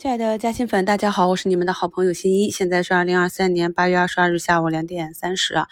[0.00, 2.52] 亲爱的嘉兴粉，大家好，我是你们的好朋友新一。
[2.52, 5.66] 现在是二零二三年八月二十二日下午两点三十啊。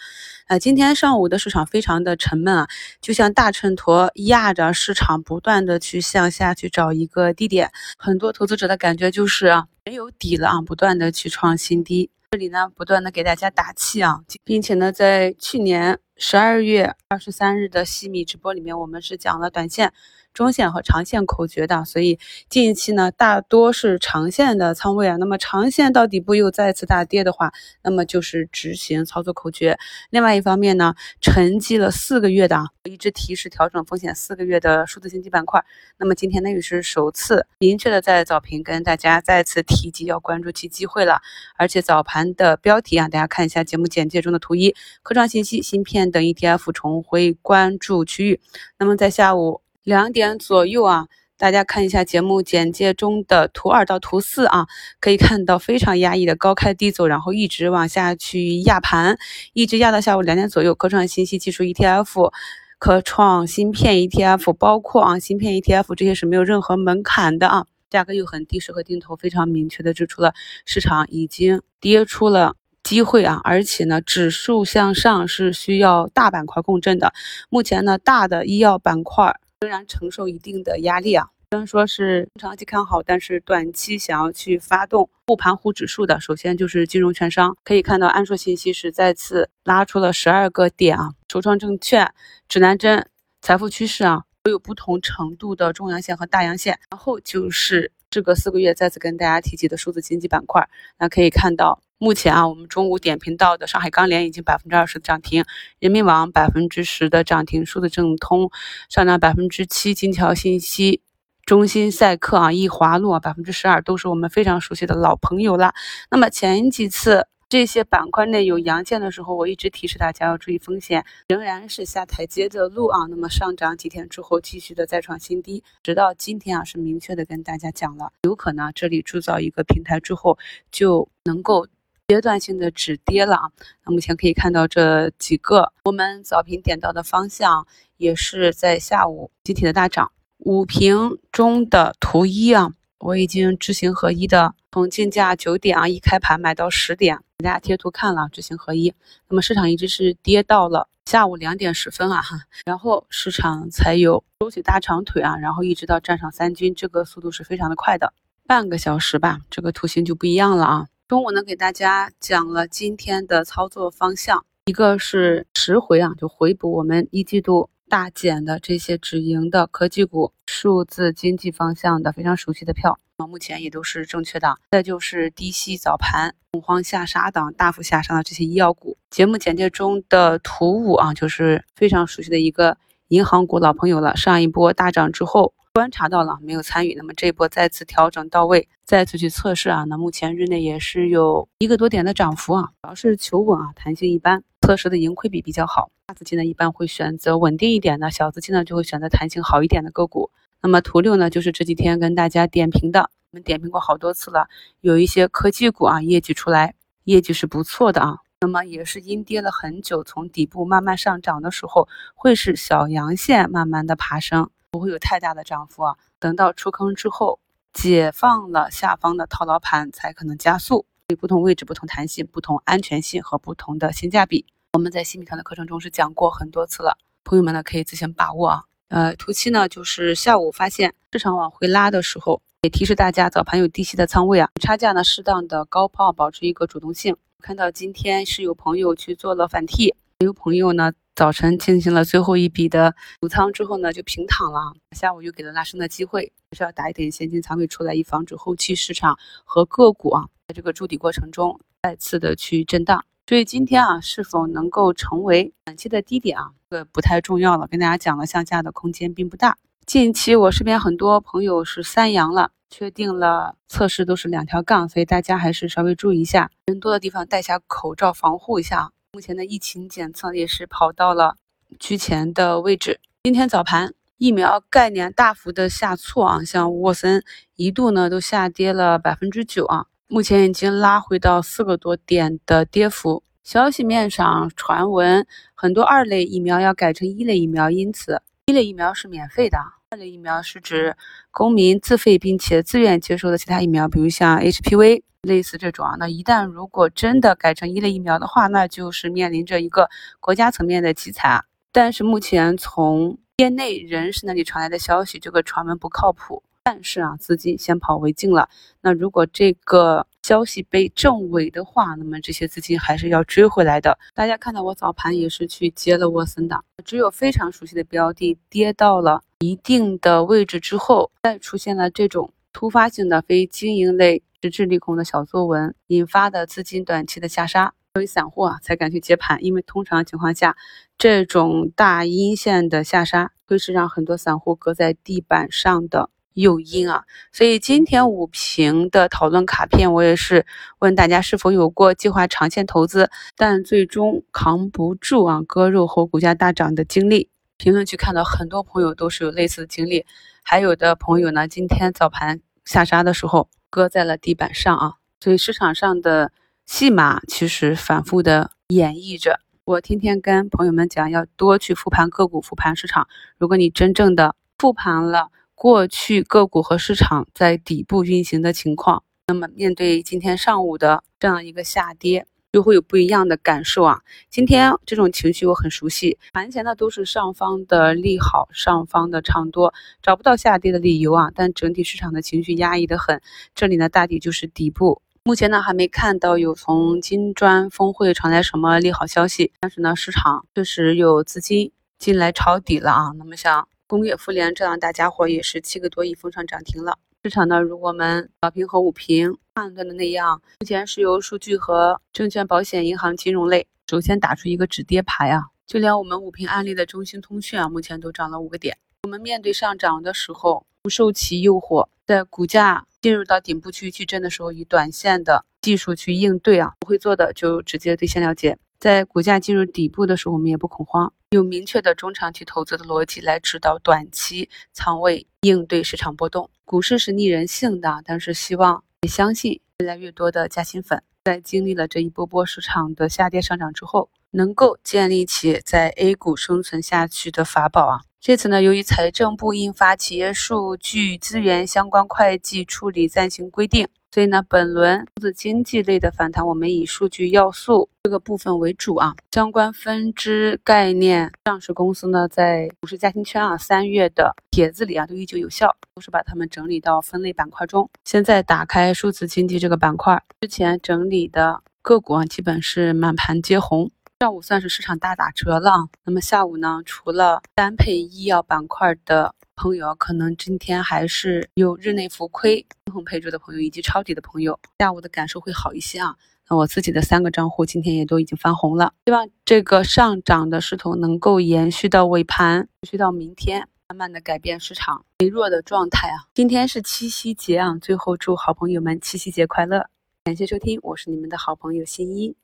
[0.47, 2.67] 呃，今天上午的市场非常的沉闷啊，
[2.99, 12.11] 就像大秤砣压着市场不断的去向下去找一个低点，很多投资者的感觉就是没有底了啊，不断的去创新低。
[12.31, 19.93] 这里呢，不断的给大家打气啊，并且呢，在去年十二月二十三日的西米直播里面，我们是讲了短线。
[20.37, 25.15] 中线和长线口诀的，所以近期呢大多是长线的仓位啊。
[25.15, 27.51] 那么长线到底部又再次大跌的话，
[27.81, 29.79] 那么就是执行操作口诀。
[30.11, 35.65] 另外一方面呢，沉寂了四个月的啊，一直提示调整风险四个月的数字经济板块，
[35.97, 41.19] 那么今天呢也是首次明确的在早评跟大家再次提及要关注其机会了。
[41.57, 48.39] 而且早盘的标题啊，大家看一下节目简介中的图一，科创信息、芯片等 ETF 重回关注区域。
[48.77, 49.61] 那么在下午。
[49.87, 54.67] 两点左右啊，大家看一下节目简介中的图二到图四啊，
[54.99, 59.17] 可以看到非常压抑的高开低走，然后一直往下去压盘，
[59.53, 60.75] 一直压到下午两点左右。
[60.75, 62.33] 科创信息技术 ETF、
[62.77, 70.33] 科创芯片 ETF，包括啊芯片 ETF 这些是没有任何门槛的啊，价格又很低，适合定投，非常明确的指出了
[70.65, 77.13] 市场已经跌出了机会啊，而且呢，指数向上是需要大板块共振的，
[77.47, 79.39] 目前呢，大的医药板块。
[79.59, 87.57] 仍然承受一定的压力啊，虽然说是长期看好，但是短期想要去发动护盘护指数的，首先就是金融券商。
[87.63, 92.13] 可以看到，安硕信息是再次拉出了十二个点啊，首创证券、
[92.47, 93.09] 指南针、
[93.41, 96.79] 财富趋势啊，都有不同程度的中阳线和大阳线。
[96.91, 101.81] 然后就是时隔四个月再次跟大家提及的数字经济板块，那可以看到。
[101.99, 105.43] 目前啊，我们中午点评到的上海钢联已经百分之二十的涨停，
[105.79, 108.51] 人民网百分之十的涨停，数字政通
[108.87, 111.01] 上涨百分之七，金桥信息、
[111.43, 115.73] 中芯赛克啊、易华路啊百分之十二，都是我们非常熟悉的老朋友了。
[116.11, 123.05] 那么前几次这些板块内有阳线的时候，我一直提示大家要注意风险，仍然是下台阶的路啊。
[123.09, 130.37] 那么上涨几天之后，继续的再创新低，直到今天啊，是明确的跟大家讲了，有可能这里铸造一个平台之后
[130.71, 131.67] 就能够。
[132.09, 133.51] 阶段性的止跌了啊，
[133.85, 140.13] 那目前可以看到这几个我们早评点到的方向，也是在下午集体的大涨。
[140.37, 148.93] 五评中的图一啊，我已经知行合一的，从竞价九点啊一开盘买到十点，给大家贴图看了知行合一。
[149.29, 158.13] 那么市场一直是跌到了下午两点十分啊哈，然后市场才有收起大长腿啊，然后一直到站上三军，这个速度是非常的快的，
[158.47, 160.87] 半个小时吧，这个图形就不一样了啊。
[161.07, 174.57] 中午呢，给大家讲了今天的操作方向，一个是十回啊，就回补我们一季度大减的这些止盈的科技股、数字经济方向的非常熟悉的票，啊目前也都是正确的。
[174.71, 182.77] 再就是低吸早盘恐慌下杀档大幅下杀的这些医药股，节目简介中的图五啊，就是非常熟悉的一个
[183.07, 184.15] 银行股老朋友了。
[184.17, 185.53] 上一波大涨之后。
[185.77, 189.83] 观察到了没有参与，那么这一波再次调整到位，再次去测试啊。
[189.83, 195.91] 那目前日内也是有一个多点的涨幅啊，主要是求稳啊，弹性一般，测试的盈亏比比较好。
[196.07, 200.31] 大资金呢一般会选择稳定一点的，小资金呢就会选择弹性好一点的个股。
[200.63, 204.47] 那么图六呢，就是这几天跟大家点评的，我们点评过好多次了，
[204.81, 206.73] 有一些科技股啊，业绩出来，
[207.03, 208.17] 业绩是不错的啊。
[208.41, 214.49] 那么也是阴跌了很久，从底部慢慢上涨的时候，会是小阳线慢慢的爬升。
[214.71, 217.39] 不会有太大的涨幅啊，等到出坑之后，
[217.73, 220.85] 解放了下方的套牢盘，才可能加速。
[221.07, 228.63] 对不同位置、不同弹性、不同安全性和不同的性价比，我们在新米团的课程中是讲过很多次了，朋友们呢可以自行把握啊。
[228.89, 237.15] 呃，图七呢就是下午发现市场往回拉的时候，也提示大家早盘有低吸的仓位啊，差价呢适当的高抛，保持一个主动性。
[237.39, 239.95] 看到今天是有朋友去做了反替，
[240.25, 240.93] 有朋友呢。
[241.15, 244.73] 早晨进行了最后一笔的补仓之后呢，就平躺了。
[244.95, 253.03] 下午又给了拉升的机会，还是要打一点现金仓位出来，以防止后期市场和个股啊，在这个筑底过程中再次的去震荡。
[253.27, 257.67] 所以今天啊，是否能够成为短期的低点啊，这个不太重要了。
[257.67, 259.57] 跟大家讲了，向下的空间并不大。
[259.87, 268.91] 近期我身边很多朋友是三阳了，确定了测试都是两条杠，所以大家还是稍微注意一下，人多的地方戴下口罩防护一下啊。
[269.17, 271.37] 目前的疫情检测也是跑到了
[271.79, 272.99] 居前的位置。
[273.23, 277.23] 今天早盘疫苗概念大幅的下挫啊，像沃森
[277.55, 283.23] 一度呢都下跌了百分之九啊，目前已经拉回到四个多点的跌幅。
[283.43, 285.25] 消息面上传闻
[285.55, 289.57] 很多二类疫苗要改成一类疫苗，因此一类疫苗是免费的，
[289.89, 290.95] 二类疫苗是指
[291.31, 295.95] 公民自费并且自愿接受的其他疫苗，比如像 HPV 类似这种啊。
[295.97, 301.43] 那一旦如果真的改成一类疫苗的话，那就是面临着一个国家层面的集采啊。
[301.71, 306.43] 但是目前从业内人士那里传来的消息，这个传闻不靠谱。
[306.63, 308.49] 但是啊，资金先跑为敬了。
[308.81, 313.97] 那如果这个消息被证伪的话，那么这些资金还是要追回来的。
[314.13, 330.55] 大家看到我早盘也是去接了沃森的，只有非常熟悉的标的跌到了一定的位置之后，再出现了这种突发性的非经营类实质利空的小作文，引发的资金短期的下杀，作为散户啊才敢去接盘，因为通常情况下，
[330.97, 336.09] 这种大阴线的下杀会是让很多散户搁在地板上的。
[336.37, 340.45] 诱因啊，所以今天五评的讨论卡片，我也是
[340.77, 347.31] 问大家是否有过计划长线投资，但最终扛不住啊割肉后股价大涨的经历。
[347.57, 350.05] 评论区看到很多朋友都是有类似的经历，
[350.43, 354.93] 还有的朋友呢，今天早盘下杀的时候搁在了地板上啊。
[355.19, 356.31] 所以市场上的
[356.65, 359.39] 戏码其实反复的演绎着。
[359.65, 363.07] 我天天跟朋友们讲，要多去复盘个股，复盘市场。
[363.37, 365.29] 如果你真正的复盘了。
[365.59, 372.27] 过去个股和市场在底部运行的情况，那么面对今天上午的这样一个下跌，
[372.57, 374.01] 就会有不一样的感受啊。
[374.31, 381.29] 今天这种情绪我很熟悉，盘前呢都是上方的利好，上方的唱多，找不到下跌的理由啊。
[381.35, 383.21] 但整体市场的情绪压抑的很，
[383.53, 385.03] 这里呢大抵就是底部。
[385.21, 393.11] 目前呢还没看到有从金砖峰会传来什么利好消息，但是呢市场确实有资金进来抄底了啊。
[393.19, 393.67] 那么像。
[393.89, 396.97] 工业富联这样大家伙也是七个多亿封上涨停了。
[397.27, 405.47] 市场呢，如我们早评和午评判断的那样，目前是由数据和证券、保险、银行、金融类首先打出一个止跌牌啊。
[405.65, 408.77] 就连我们午评案例的中兴通讯啊，目前都涨了五个点。
[409.03, 416.75] 我们面对上涨的时候，不受其诱惑，在股价进入到顶部区域矩阵的时候，以短线的技术去应对啊。
[416.79, 418.57] 不会做的就直接兑现了结。
[418.79, 426.49] 在股价进入底部的时候，我们也不恐慌，有明确的中长期投资的逻辑来指导短期仓位应对市场波动。
[426.67, 438.01] 股市是逆人性的，但是希望也相信越来越多的加薪粉在经历了这一波波市场的下跌上涨之后，能够建立起在 A 股生存下去的法宝啊。
[438.19, 443.85] 这次呢，由于财政部印发《企业数据资源相关会计处理暂行规定》。
[444.09, 449.13] 所以呢，本轮数字经济类的反弹，我们以数据要素这个部分为主啊。
[449.31, 457.89] 相关分支概念上市公司呢，在股市家庭圈啊三月的帖子里啊，都依旧有效，都是把它们整理到分类板块中。
[458.05, 463.91] 现在打开数字经济这个板块，之前整理的个股啊，基本是满盘皆红。
[464.21, 469.35] 上午算是市场大打折了啊，那么下午呢，除了单配医药板块的。
[469.57, 476.15] 朋友可能今天还是有日内浮亏、分红配置的朋友，以及抄底的朋友，下午的感受会好一些啊。
[476.47, 486.29] 那我自己的三个账户今天也都已经翻红了，希望这个上涨的势头能够延续到尾盘，延续到明天，慢慢的改变市场微弱的状态啊。
[486.35, 489.89] 今天是七夕节啊，最后祝好朋友们七夕节快乐！
[490.23, 492.35] 感谢收听，我是你们的好朋友新一。